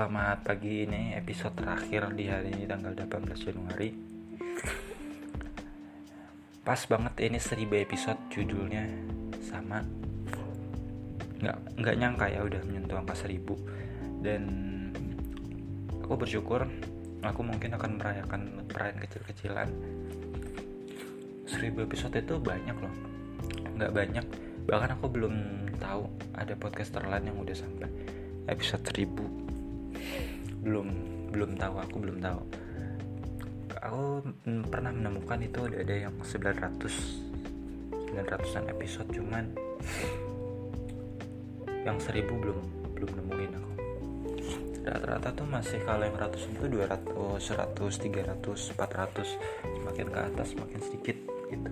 [0.00, 3.92] Selamat pagi ini episode terakhir di hari ini tanggal 18 Januari.
[6.64, 8.88] Pas banget ini 1000 episode judulnya
[9.44, 9.84] sama.
[11.44, 14.42] Nggak nggak nyangka ya udah menyentuh angka 1000 dan
[16.00, 16.64] aku bersyukur
[17.20, 18.40] aku mungkin akan merayakan
[18.72, 19.68] perayaan kecil-kecilan.
[21.44, 22.94] 1000 episode itu banyak loh.
[23.76, 24.26] Nggak banyak.
[24.64, 25.36] Bahkan aku belum
[25.76, 26.08] tahu
[26.40, 27.92] ada podcaster lain yang udah sampai
[28.48, 29.49] episode 1000
[30.60, 30.86] belum
[31.32, 32.40] belum tahu aku belum tahu.
[33.80, 34.02] Aku
[34.68, 37.32] pernah menemukan itu udah ada yang 900
[38.10, 39.44] 900an episode cuman
[41.86, 42.58] yang 1000 belum
[42.98, 43.72] belum nemuin aku.
[44.84, 50.80] Rata-rata tuh masih kalau yang ratus itu 200 100 300 400 semakin ke atas semakin
[50.82, 51.16] sedikit
[51.48, 51.70] gitu.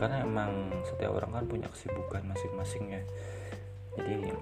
[0.00, 0.50] Karena emang
[0.88, 3.02] setiap orang kan punya kesibukan masing-masing ya
[3.96, 4.32] jadi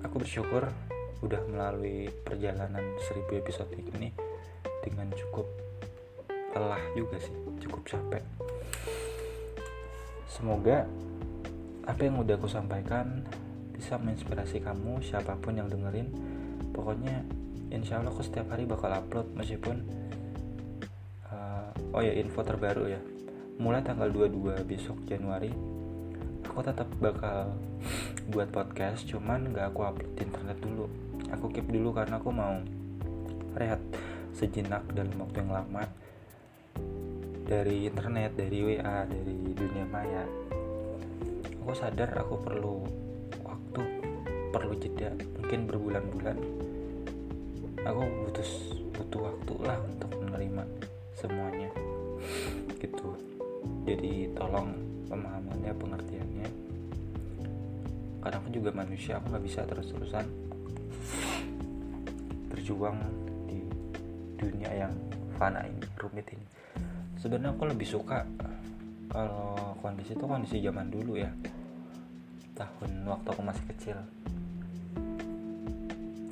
[0.00, 0.72] aku bersyukur
[1.22, 4.10] udah melalui perjalanan 1000 episode ini
[4.82, 5.46] dengan cukup
[6.52, 8.22] lelah juga sih cukup capek.
[10.26, 10.84] Semoga
[11.86, 13.22] apa yang udah aku sampaikan
[13.72, 16.10] bisa menginspirasi kamu siapa pun yang dengerin.
[16.74, 17.22] Pokoknya
[17.70, 19.80] insya Allah aku setiap hari bakal upload meskipun
[21.30, 23.00] uh, oh ya info terbaru ya.
[23.62, 25.54] Mulai tanggal 22 besok Januari
[26.52, 27.54] aku tetap bakal
[28.28, 30.84] buat podcast cuman gak aku upload di internet dulu
[31.32, 32.60] aku keep dulu karena aku mau
[33.56, 33.80] rehat
[34.36, 35.84] sejenak dalam waktu yang lama
[37.42, 40.24] dari internet, dari WA, dari dunia maya.
[41.62, 42.80] Aku sadar aku perlu
[43.44, 43.82] waktu,
[44.50, 46.38] perlu jeda, mungkin berbulan-bulan.
[47.82, 48.48] Aku butuh
[48.94, 50.64] butuh waktu lah untuk menerima
[51.18, 51.70] semuanya,
[52.80, 53.14] gitu.
[53.84, 54.72] Jadi tolong
[55.10, 56.48] pemahamannya, pengertiannya.
[58.22, 60.51] Karena aku juga manusia, aku nggak bisa terus-terusan
[62.62, 62.94] berjuang
[63.50, 63.58] di
[64.38, 64.94] dunia yang
[65.34, 66.46] fana ini rumit ini.
[67.18, 68.22] Sebenarnya aku lebih suka
[69.10, 71.26] kalau kondisi itu kondisi zaman dulu ya.
[72.54, 73.98] Tahun waktu aku masih kecil.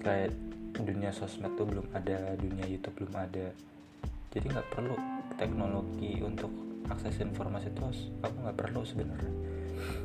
[0.06, 0.30] Kayak
[0.78, 3.50] dunia sosmed tuh belum ada dunia YouTube belum ada.
[4.30, 4.94] Jadi nggak perlu
[5.34, 6.54] teknologi untuk
[6.86, 9.34] akses informasi itu aku nggak perlu sebenarnya.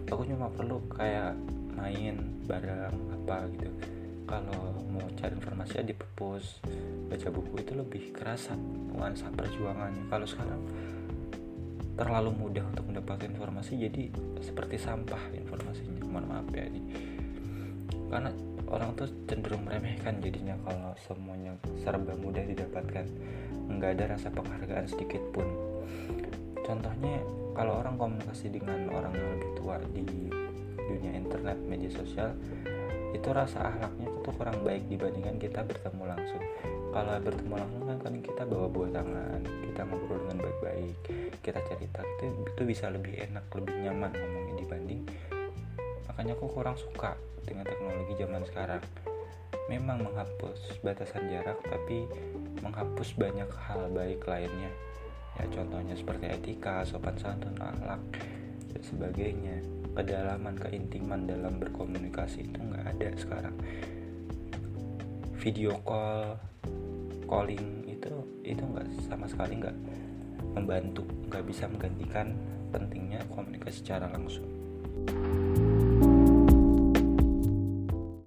[0.10, 1.38] Aku cuma perlu kayak
[1.78, 2.18] main
[2.50, 3.95] bareng apa gitu
[4.26, 6.60] kalau mau cari informasi di perpus
[7.06, 10.10] baca buku itu lebih kerasa nuansa perjuangannya.
[10.10, 10.62] Kalau sekarang
[11.96, 14.12] terlalu mudah untuk mendapatkan informasi jadi
[14.44, 16.04] seperti sampah informasinya.
[16.04, 16.82] Mohon maaf ya ini
[18.10, 18.30] karena
[18.70, 23.06] orang tuh cenderung meremehkan jadinya kalau semuanya serba mudah didapatkan.
[23.66, 25.46] Nggak ada rasa penghargaan sedikit pun.
[26.66, 27.22] Contohnya
[27.54, 30.06] kalau orang komunikasi dengan orang yang lebih tua di
[30.86, 32.34] dunia internet media sosial
[33.16, 36.44] itu rasa ahlaknya itu kurang baik dibandingkan kita bertemu langsung.
[36.92, 40.98] Kalau bertemu langsung kan, kita bawa buah tangan kita ngobrol dengan baik-baik
[41.44, 45.02] kita cerita itu itu bisa lebih enak lebih nyaman ngomongnya dibanding.
[46.10, 47.14] Makanya aku kurang suka
[47.46, 48.84] dengan teknologi zaman sekarang.
[49.70, 52.08] Memang menghapus batasan jarak tapi
[52.64, 54.72] menghapus banyak hal baik lainnya.
[55.36, 58.00] Ya contohnya seperti etika sopan santun akhlak
[58.76, 59.58] dan sebagainya.
[59.96, 63.56] Kedalaman keintiman dalam berkomunikasi itu nggak ada sekarang.
[65.40, 66.36] Video call
[67.26, 68.12] calling itu
[68.44, 69.78] itu nggak sama sekali nggak
[70.54, 72.38] membantu nggak bisa menggantikan
[72.70, 74.46] pentingnya komunikasi secara langsung